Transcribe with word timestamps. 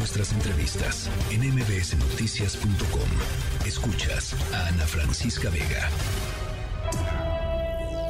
nuestras 0.00 0.32
entrevistas 0.32 1.10
en 1.30 1.42
mbsnoticias.com. 1.42 3.66
Escuchas 3.66 4.34
a 4.54 4.68
Ana 4.68 4.86
Francisca 4.86 5.50
Vega. 5.50 5.90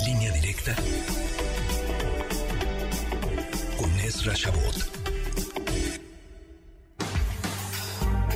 Línea 0.07 0.31
directa 0.31 0.77
con 3.77 3.91
Ezra 3.99 4.35
Shabot. 4.37 4.89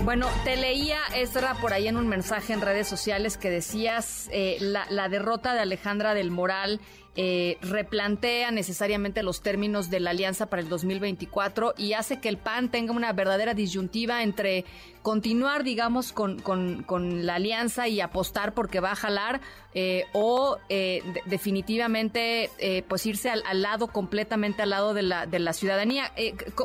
Bueno, 0.02 0.26
te 0.42 0.56
leía, 0.56 0.98
Ezra, 1.14 1.54
por 1.60 1.72
ahí 1.72 1.86
en 1.86 1.96
un 1.96 2.08
mensaje 2.08 2.54
en 2.54 2.60
redes 2.60 2.88
sociales 2.88 3.36
que 3.36 3.50
decías 3.50 4.28
eh, 4.32 4.56
la, 4.58 4.84
la 4.90 5.08
derrota 5.08 5.54
de 5.54 5.60
Alejandra 5.60 6.14
del 6.14 6.32
Moral 6.32 6.80
eh, 7.16 7.58
replantea 7.62 8.50
necesariamente 8.50 9.22
los 9.22 9.40
términos 9.40 9.88
de 9.88 10.00
la 10.00 10.10
alianza 10.10 10.46
para 10.46 10.60
el 10.60 10.68
2024 10.68 11.74
y 11.78 11.92
hace 11.92 12.20
que 12.20 12.28
el 12.28 12.38
PAN 12.38 12.70
tenga 12.70 12.92
una 12.92 13.12
verdadera 13.12 13.54
disyuntiva 13.54 14.24
entre 14.24 14.64
continuar, 15.02 15.62
digamos, 15.62 16.12
con, 16.12 16.40
con, 16.40 17.26
la 17.26 17.36
alianza 17.36 17.86
y 17.86 18.00
apostar 18.00 18.52
porque 18.52 18.80
va 18.80 18.92
a 18.92 18.96
jalar 18.96 19.40
eh, 19.74 20.06
o 20.12 20.58
eh, 20.68 21.02
definitivamente 21.26 22.50
pues 22.88 23.06
irse 23.06 23.30
al, 23.30 23.62
lado, 23.62 23.88
completamente 23.88 24.62
al 24.62 24.70
lado 24.70 24.92
de 24.92 25.02
la, 25.02 25.26
de 25.26 25.38
la 25.38 25.52
ciudadanía. 25.52 26.10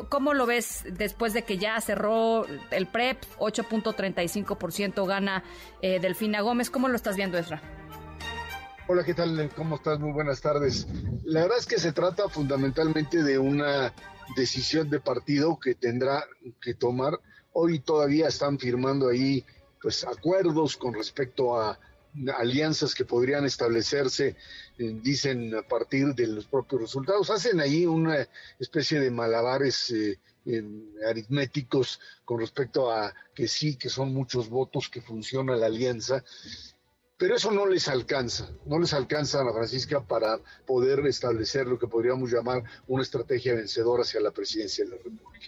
¿Cómo 0.08 0.34
lo 0.34 0.46
ves 0.46 0.84
después 0.90 1.32
de 1.32 1.42
que 1.42 1.58
ya 1.58 1.80
cerró 1.80 2.44
el 2.70 2.86
PREP, 2.86 3.22
8.35% 3.38 5.06
gana 5.06 5.44
Delfina 5.80 6.40
Gómez? 6.40 6.70
¿Cómo 6.70 6.88
lo 6.88 6.96
estás 6.96 7.16
viendo, 7.16 7.38
Ezra? 7.38 7.62
Hola, 8.92 9.04
¿qué 9.04 9.14
tal? 9.14 9.48
¿Cómo 9.54 9.76
estás? 9.76 10.00
Muy 10.00 10.10
buenas 10.10 10.40
tardes. 10.40 10.88
La 11.22 11.42
verdad 11.42 11.58
es 11.58 11.66
que 11.66 11.78
se 11.78 11.92
trata 11.92 12.28
fundamentalmente 12.28 13.22
de 13.22 13.38
una 13.38 13.94
decisión 14.34 14.90
de 14.90 14.98
partido 14.98 15.60
que 15.60 15.76
tendrá 15.76 16.26
que 16.60 16.74
tomar. 16.74 17.20
Hoy 17.52 17.78
todavía 17.78 18.26
están 18.26 18.58
firmando 18.58 19.08
ahí 19.08 19.44
pues 19.80 20.04
acuerdos 20.04 20.76
con 20.76 20.92
respecto 20.92 21.56
a 21.56 21.78
alianzas 22.36 22.92
que 22.92 23.04
podrían 23.04 23.44
establecerse, 23.44 24.34
eh, 24.76 24.98
dicen 25.00 25.54
a 25.54 25.62
partir 25.62 26.12
de 26.16 26.26
los 26.26 26.46
propios 26.46 26.80
resultados. 26.80 27.30
Hacen 27.30 27.60
ahí 27.60 27.86
una 27.86 28.26
especie 28.58 28.98
de 28.98 29.12
malabares 29.12 29.92
eh, 29.92 30.18
aritméticos 31.08 32.00
con 32.24 32.40
respecto 32.40 32.90
a 32.90 33.14
que 33.36 33.46
sí, 33.46 33.76
que 33.76 33.88
son 33.88 34.12
muchos 34.12 34.48
votos, 34.48 34.88
que 34.88 35.00
funciona 35.00 35.54
la 35.54 35.66
alianza 35.66 36.24
pero 37.20 37.36
eso 37.36 37.50
no 37.50 37.66
les 37.66 37.86
alcanza, 37.86 38.50
no 38.64 38.78
les 38.78 38.94
alcanza 38.94 39.42
a 39.42 39.44
la 39.44 39.52
Francisca 39.52 40.02
para 40.02 40.40
poder 40.66 41.00
establecer 41.00 41.66
lo 41.66 41.78
que 41.78 41.86
podríamos 41.86 42.32
llamar 42.32 42.64
una 42.88 43.02
estrategia 43.02 43.54
vencedora 43.54 44.04
hacia 44.04 44.22
la 44.22 44.30
presidencia 44.30 44.86
de 44.86 44.92
la 44.92 44.96
República. 44.96 45.46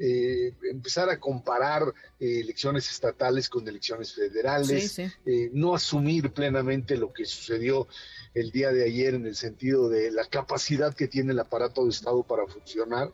Eh, 0.00 0.52
empezar 0.68 1.08
a 1.10 1.20
comparar 1.20 1.84
eh, 2.18 2.40
elecciones 2.40 2.90
estatales 2.90 3.48
con 3.48 3.68
elecciones 3.68 4.12
federales, 4.12 4.98
eh, 4.98 5.12
no 5.52 5.76
asumir 5.76 6.32
plenamente 6.32 6.96
lo 6.96 7.12
que 7.12 7.24
sucedió 7.24 7.86
el 8.34 8.50
día 8.50 8.72
de 8.72 8.82
ayer 8.82 9.14
en 9.14 9.24
el 9.24 9.36
sentido 9.36 9.88
de 9.88 10.10
la 10.10 10.24
capacidad 10.24 10.92
que 10.92 11.06
tiene 11.06 11.30
el 11.30 11.38
aparato 11.38 11.84
de 11.84 11.90
Estado 11.90 12.24
para 12.24 12.48
funcionar. 12.48 13.12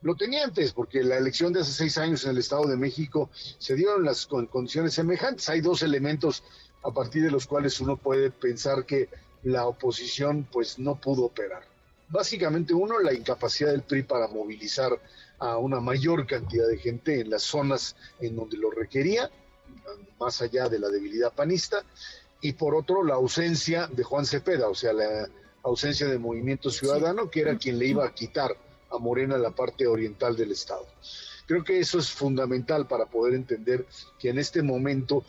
Lo 0.00 0.14
tenía 0.14 0.44
antes, 0.44 0.72
porque 0.72 1.02
la 1.02 1.16
elección 1.16 1.52
de 1.52 1.62
hace 1.62 1.72
seis 1.72 1.98
años 1.98 2.24
en 2.24 2.30
el 2.30 2.38
Estado 2.38 2.68
de 2.68 2.76
México 2.76 3.30
se 3.58 3.74
dio 3.74 3.96
en 3.96 4.04
las 4.04 4.26
condiciones 4.26 4.94
semejantes. 4.94 5.48
Hay 5.48 5.60
dos 5.60 5.82
elementos 5.82 6.44
a 6.82 6.90
partir 6.90 7.22
de 7.22 7.30
los 7.30 7.46
cuales 7.46 7.80
uno 7.80 7.96
puede 7.96 8.30
pensar 8.30 8.84
que 8.84 9.08
la 9.42 9.66
oposición 9.66 10.46
pues 10.50 10.78
no 10.78 10.96
pudo 10.96 11.24
operar. 11.24 11.62
Básicamente 12.08 12.72
uno, 12.72 12.98
la 12.98 13.12
incapacidad 13.12 13.70
del 13.70 13.82
PRI 13.82 14.02
para 14.02 14.28
movilizar 14.28 14.98
a 15.38 15.58
una 15.58 15.80
mayor 15.80 16.26
cantidad 16.26 16.66
de 16.66 16.78
gente 16.78 17.20
en 17.20 17.30
las 17.30 17.42
zonas 17.42 17.96
en 18.20 18.34
donde 18.34 18.56
lo 18.56 18.70
requería, 18.70 19.30
más 20.18 20.40
allá 20.42 20.68
de 20.68 20.78
la 20.78 20.88
debilidad 20.88 21.32
panista, 21.32 21.84
y 22.40 22.52
por 22.52 22.74
otro 22.74 23.04
la 23.04 23.14
ausencia 23.14 23.86
de 23.88 24.02
Juan 24.02 24.24
Cepeda, 24.24 24.68
o 24.68 24.74
sea, 24.74 24.92
la 24.92 25.28
ausencia 25.62 26.06
de 26.06 26.18
Movimiento 26.18 26.70
Ciudadano, 26.70 27.30
que 27.30 27.40
era 27.40 27.58
quien 27.58 27.78
le 27.78 27.86
iba 27.86 28.06
a 28.06 28.14
quitar 28.14 28.56
a 28.90 28.98
Morena 28.98 29.36
la 29.36 29.50
parte 29.50 29.86
oriental 29.86 30.36
del 30.36 30.52
Estado. 30.52 30.86
Creo 31.46 31.64
que 31.64 31.78
eso 31.78 31.98
es 31.98 32.10
fundamental 32.10 32.86
para 32.86 33.06
poder 33.06 33.34
entender 33.34 33.86
que 34.18 34.30
en 34.30 34.38
este 34.38 34.62
momento 34.62 35.24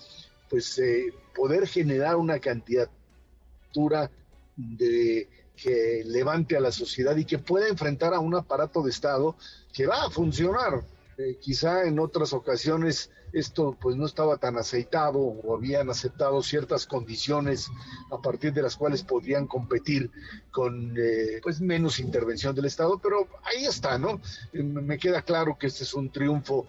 pues 0.49 0.77
eh, 0.79 1.13
poder 1.35 1.67
generar 1.67 2.15
una 2.15 2.39
candidatura 2.39 4.09
de 4.55 5.27
que 5.55 6.03
levante 6.05 6.55
a 6.55 6.61
la 6.61 6.71
sociedad 6.71 7.15
y 7.17 7.25
que 7.25 7.37
pueda 7.37 7.67
enfrentar 7.67 8.13
a 8.13 8.19
un 8.19 8.35
aparato 8.35 8.81
de 8.81 8.91
Estado 8.91 9.35
que 9.73 9.87
va 9.87 10.05
a 10.05 10.09
funcionar. 10.09 10.83
Eh, 11.17 11.37
quizá 11.41 11.83
en 11.83 11.99
otras 11.99 12.31
ocasiones 12.31 13.11
esto 13.33 13.77
pues 13.79 13.95
no 13.97 14.05
estaba 14.05 14.37
tan 14.37 14.57
aceitado 14.57 15.19
o 15.19 15.55
habían 15.55 15.89
aceptado 15.89 16.41
ciertas 16.41 16.85
condiciones 16.85 17.69
a 18.09 18.17
partir 18.21 18.53
de 18.53 18.61
las 18.61 18.75
cuales 18.75 19.03
podrían 19.03 19.45
competir 19.45 20.09
con 20.49 20.95
eh, 20.97 21.39
pues 21.43 21.61
menos 21.61 21.99
intervención 21.99 22.55
del 22.55 22.65
Estado, 22.65 22.97
pero 22.99 23.27
ahí 23.43 23.65
está, 23.65 23.97
¿no? 23.97 24.21
me 24.53 24.97
queda 24.97 25.21
claro 25.21 25.57
que 25.59 25.67
este 25.67 25.83
es 25.83 25.93
un 25.93 26.09
triunfo 26.09 26.67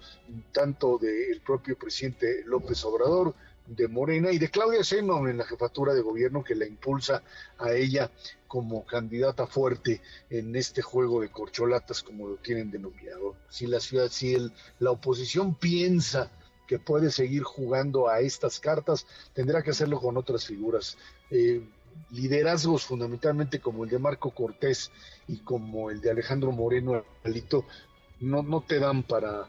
tanto 0.53 0.99
del 0.99 1.41
propio 1.41 1.79
presidente 1.79 2.43
López 2.45 2.85
Obrador 2.85 3.35
de 3.71 3.87
Morena 3.87 4.33
y 4.33 4.39
de 4.39 4.51
Claudia 4.51 4.83
Sheinbaum 4.83 5.29
en 5.29 5.39
la 5.39 5.45
jefatura 5.45 5.95
de 5.95 6.03
gobierno 6.03 6.43
que 6.43 6.57
la 6.57 6.67
impulsa 6.67 7.23
a 7.57 7.73
ella 7.73 8.11
como 8.49 8.85
candidata 8.85 9.47
fuerte 9.47 10.03
en 10.29 10.57
este 10.57 10.83
juego 10.83 11.21
de 11.21 11.31
corcholatas 11.31 12.03
como 12.03 12.27
lo 12.27 12.37
tienen 12.37 12.71
denominado. 12.73 13.37
Si 13.49 13.69
la 13.69 13.79
ciudad, 13.79 14.09
si 14.11 14.35
el, 14.35 14.53
la 14.81 14.91
oposición 14.91 15.55
piensa 15.55 16.33
que 16.67 16.81
puede 16.81 17.13
seguir 17.13 17.45
jugando 17.45 18.09
a 18.09 18.21
estas 18.21 18.59
cartas, 18.59 19.07
tendrá 19.35 19.63
que 19.63 19.71
hacerlo 19.71 20.01
con 20.01 20.17
otras 20.17 20.47
figuras. 20.47 20.99
Eh, 21.31 21.63
liderazgos 22.11 22.85
fundamentalmente 22.85 23.61
como 23.61 23.85
el 23.85 23.91
de 23.91 23.99
Marco 24.01 24.33
Cortés 24.33 24.91
y 25.29 25.39
como 25.39 25.91
el 25.91 26.01
de 26.01 26.11
Alejandro 26.11 26.51
Moreno 26.51 27.05
Alito 27.25 27.65
no, 28.21 28.43
no 28.43 28.61
te 28.61 28.79
dan 28.79 29.03
para, 29.03 29.47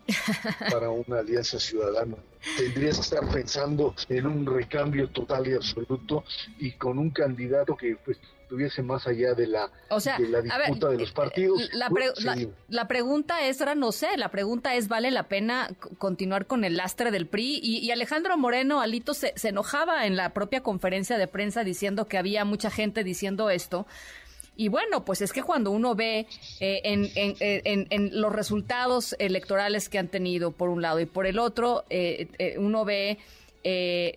para 0.71 0.89
una 0.89 1.19
alianza 1.19 1.59
ciudadana. 1.59 2.17
Tendrías 2.57 2.95
que 2.95 3.01
estar 3.01 3.29
pensando 3.29 3.93
en 4.09 4.25
un 4.25 4.45
recambio 4.45 5.09
total 5.09 5.47
y 5.47 5.53
absoluto 5.53 6.23
y 6.57 6.71
con 6.71 6.97
un 6.97 7.11
candidato 7.11 7.75
que 7.75 7.97
pues, 8.03 8.17
estuviese 8.51 8.81
más 8.81 9.07
allá 9.07 9.33
de 9.33 9.47
la, 9.47 9.69
de 10.17 10.27
la 10.27 10.41
disputa 10.41 10.89
de 10.89 10.97
los 10.97 11.09
eh, 11.09 11.13
partidos. 11.13 11.69
La, 11.73 11.89
la, 12.67 12.87
pregunta 12.87 13.45
es, 13.45 13.61
ahora 13.61 13.75
no 13.75 13.91
sé, 13.91 14.17
la 14.17 14.29
pregunta 14.29 14.75
es, 14.75 14.87
¿vale 14.87 15.11
la 15.11 15.29
pena 15.29 15.69
continuar 15.99 16.47
con 16.47 16.65
el 16.65 16.75
lastre 16.75 17.11
del 17.11 17.27
PRI? 17.27 17.59
Y, 17.61 17.91
Alejandro 17.91 18.37
Moreno, 18.37 18.81
Alito, 18.81 19.13
se, 19.13 19.33
se 19.37 19.49
enojaba 19.49 20.05
en 20.05 20.17
la 20.17 20.33
propia 20.33 20.61
conferencia 20.63 21.17
de 21.17 21.27
prensa 21.27 21.63
diciendo 21.63 22.07
que 22.07 22.17
había 22.17 22.43
mucha 22.43 22.69
gente 22.69 23.03
diciendo 23.03 23.49
esto. 23.49 23.85
Y 24.61 24.67
bueno, 24.67 25.03
pues 25.03 25.22
es 25.22 25.33
que 25.33 25.41
cuando 25.41 25.72
uno 25.72 25.95
ve 25.95 26.27
eh, 26.59 26.81
en, 26.83 28.22
los 28.22 28.31
resultados 28.31 29.16
electorales 29.17 29.89
que 29.89 29.97
han 29.97 30.07
tenido 30.07 30.51
por 30.51 30.69
un 30.69 30.83
lado 30.83 30.99
y 30.99 31.07
por 31.07 31.25
el 31.25 31.39
otro, 31.39 31.83
eh, 31.89 32.27
eh, 32.38 32.59
uno 32.59 32.85
ve 32.85 33.17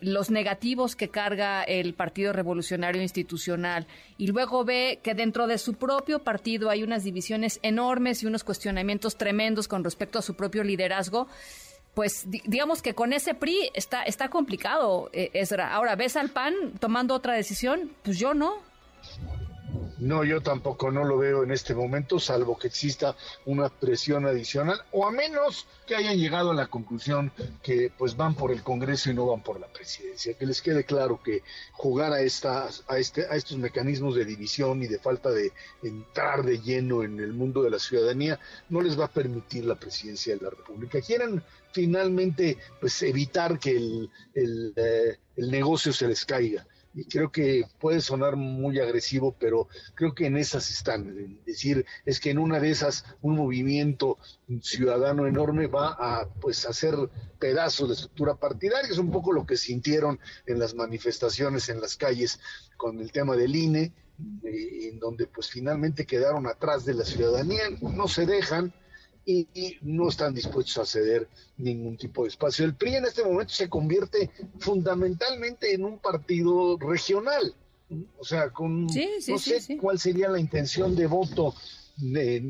los 0.02 0.30
negativos 0.30 0.96
que 0.96 1.08
carga 1.08 1.62
el 1.62 1.94
Partido 1.94 2.34
Revolucionario 2.34 3.00
Institucional 3.00 3.86
y 4.18 4.26
luego 4.26 4.66
ve 4.66 5.00
que 5.02 5.14
dentro 5.14 5.46
de 5.46 5.56
su 5.56 5.74
propio 5.74 6.18
partido 6.18 6.68
hay 6.68 6.82
unas 6.82 7.04
divisiones 7.04 7.58
enormes 7.62 8.22
y 8.22 8.26
unos 8.26 8.44
cuestionamientos 8.44 9.16
tremendos 9.16 9.66
con 9.66 9.82
respecto 9.82 10.18
a 10.18 10.22
su 10.22 10.34
propio 10.34 10.62
liderazgo 10.62 11.26
pues 11.94 12.26
digamos 12.28 12.82
que 12.82 12.94
con 12.94 13.14
ese 13.14 13.32
PRI 13.34 13.70
está, 13.72 14.02
está 14.02 14.28
complicado, 14.28 15.10
Ahora, 15.70 15.94
¿ves 15.94 16.16
al 16.16 16.30
PAN 16.30 16.54
tomando 16.80 17.14
otra 17.14 17.34
decisión? 17.34 17.92
Pues 18.02 18.18
yo 18.18 18.34
no. 18.34 18.73
No, 19.98 20.24
yo 20.24 20.40
tampoco 20.40 20.90
no 20.90 21.04
lo 21.04 21.18
veo 21.18 21.44
en 21.44 21.52
este 21.52 21.74
momento, 21.74 22.18
salvo 22.18 22.58
que 22.58 22.66
exista 22.66 23.16
una 23.46 23.68
presión 23.68 24.26
adicional, 24.26 24.80
o 24.90 25.06
a 25.06 25.12
menos 25.12 25.66
que 25.86 25.94
hayan 25.94 26.18
llegado 26.18 26.50
a 26.50 26.54
la 26.54 26.66
conclusión 26.66 27.30
que 27.62 27.92
pues 27.96 28.16
van 28.16 28.34
por 28.34 28.50
el 28.50 28.62
Congreso 28.62 29.10
y 29.10 29.14
no 29.14 29.26
van 29.26 29.42
por 29.42 29.60
la 29.60 29.68
presidencia. 29.68 30.34
Que 30.34 30.46
les 30.46 30.62
quede 30.62 30.84
claro 30.84 31.22
que 31.22 31.42
jugar 31.72 32.12
a 32.12 32.20
estas, 32.20 32.84
a 32.88 32.98
este, 32.98 33.26
a 33.26 33.36
estos 33.36 33.56
mecanismos 33.58 34.16
de 34.16 34.24
división 34.24 34.82
y 34.82 34.88
de 34.88 34.98
falta 34.98 35.30
de 35.30 35.52
entrar 35.82 36.42
de 36.42 36.60
lleno 36.60 37.04
en 37.04 37.20
el 37.20 37.32
mundo 37.32 37.62
de 37.62 37.70
la 37.70 37.78
ciudadanía 37.78 38.40
no 38.68 38.80
les 38.80 38.98
va 38.98 39.04
a 39.04 39.12
permitir 39.12 39.64
la 39.64 39.76
presidencia 39.76 40.34
de 40.34 40.42
la 40.42 40.50
República. 40.50 41.00
Quieren 41.00 41.42
finalmente 41.72 42.58
pues 42.80 43.00
evitar 43.02 43.58
que 43.58 43.76
el, 43.76 44.10
el, 44.34 44.72
eh, 44.76 45.18
el 45.36 45.50
negocio 45.50 45.92
se 45.92 46.08
les 46.08 46.24
caiga 46.24 46.66
y 46.94 47.04
creo 47.06 47.32
que 47.32 47.64
puede 47.80 48.00
sonar 48.00 48.36
muy 48.36 48.78
agresivo, 48.78 49.34
pero 49.38 49.68
creo 49.94 50.14
que 50.14 50.26
en 50.26 50.36
esas 50.36 50.70
están. 50.70 51.38
Es 51.40 51.44
decir, 51.44 51.84
es 52.04 52.20
que 52.20 52.30
en 52.30 52.38
una 52.38 52.60
de 52.60 52.70
esas 52.70 53.04
un 53.20 53.36
movimiento 53.36 54.18
ciudadano 54.62 55.26
enorme 55.26 55.66
va 55.66 55.96
a 55.98 56.28
pues 56.40 56.66
hacer 56.66 56.94
pedazos 57.38 57.88
de 57.88 57.94
estructura 57.94 58.36
partidaria, 58.36 58.90
es 58.90 58.98
un 58.98 59.10
poco 59.10 59.32
lo 59.32 59.44
que 59.44 59.56
sintieron 59.56 60.20
en 60.46 60.58
las 60.58 60.74
manifestaciones 60.74 61.68
en 61.68 61.80
las 61.80 61.96
calles 61.96 62.38
con 62.76 63.00
el 63.00 63.10
tema 63.10 63.36
del 63.36 63.56
INE, 63.56 63.92
eh, 64.44 64.88
en 64.90 65.00
donde 65.00 65.26
pues 65.26 65.50
finalmente 65.50 66.06
quedaron 66.06 66.46
atrás 66.46 66.84
de 66.84 66.94
la 66.94 67.04
ciudadanía, 67.04 67.64
no 67.80 68.06
se 68.06 68.26
dejan, 68.26 68.72
y, 69.26 69.78
no 69.82 70.08
están 70.08 70.34
dispuestos 70.34 70.78
a 70.78 70.86
ceder 70.86 71.28
ningún 71.56 71.96
tipo 71.96 72.22
de 72.22 72.28
espacio. 72.28 72.64
El 72.64 72.74
PRI 72.74 72.96
en 72.96 73.04
este 73.06 73.24
momento 73.24 73.52
se 73.52 73.68
convierte 73.68 74.30
fundamentalmente 74.58 75.74
en 75.74 75.84
un 75.84 75.98
partido 75.98 76.76
regional, 76.78 77.54
o 78.18 78.24
sea, 78.24 78.50
con 78.50 78.86
no 78.86 79.38
sé 79.38 79.78
cuál 79.80 79.98
sería 79.98 80.28
la 80.28 80.40
intención 80.40 80.94
de 80.96 81.06
voto 81.06 81.54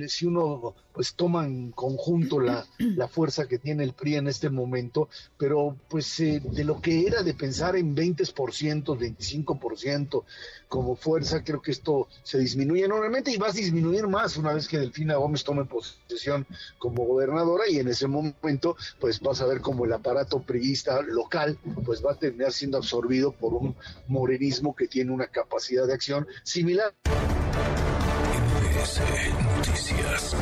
si 0.08 0.26
uno 0.26 0.74
pues 0.92 1.14
toma 1.14 1.44
en 1.44 1.72
conjunto 1.72 2.40
la, 2.40 2.64
la, 2.78 3.08
fuerza 3.08 3.46
que 3.46 3.58
tiene 3.58 3.82
el 3.82 3.92
PRI 3.92 4.16
en 4.16 4.28
este 4.28 4.48
momento, 4.48 5.08
pero 5.36 5.76
pues 5.88 6.20
eh, 6.20 6.40
de 6.40 6.64
lo 6.64 6.80
que 6.80 7.06
era 7.06 7.22
de 7.22 7.34
pensar 7.34 7.76
en 7.76 7.96
20%, 7.96 8.24
25% 8.84 10.24
como 10.68 10.96
fuerza, 10.96 11.42
creo 11.42 11.60
que 11.60 11.72
esto 11.72 12.08
se 12.22 12.38
disminuye 12.38 12.84
enormemente 12.84 13.32
y 13.32 13.36
va 13.36 13.48
a 13.48 13.52
disminuir 13.52 14.06
más 14.06 14.36
una 14.36 14.54
vez 14.54 14.68
que 14.68 14.78
Delfina 14.78 15.16
Gómez 15.16 15.42
tome 15.42 15.64
posesión 15.64 16.46
como 16.78 17.04
gobernadora 17.04 17.64
y 17.68 17.78
en 17.78 17.88
ese 17.88 18.06
momento 18.06 18.76
pues 19.00 19.20
vas 19.20 19.40
a 19.40 19.46
ver 19.46 19.60
como 19.60 19.84
el 19.84 19.92
aparato 19.92 20.42
priista 20.42 21.02
local 21.02 21.58
pues 21.84 22.04
va 22.04 22.12
a 22.12 22.18
terminar 22.18 22.52
siendo 22.52 22.78
absorbido 22.78 23.32
por 23.32 23.52
un 23.54 23.74
morenismo 24.06 24.74
que 24.74 24.86
tiene 24.86 25.10
una 25.10 25.26
capacidad 25.26 25.86
de 25.86 25.94
acción 25.94 26.26
similar. 26.44 26.94
Noticias. 28.84 30.36